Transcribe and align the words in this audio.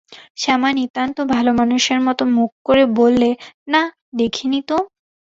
শ্যামা 0.37 0.69
নিতান্ত 0.73 1.17
ভালোমানুষের 1.25 1.99
মতো 2.01 2.23
মুখ 2.31 2.51
করে 2.63 2.83
বললে, 2.95 3.29
না, 3.67 3.81
দেখি 4.15 4.45
নি 4.47 4.59
তো। 4.67 4.77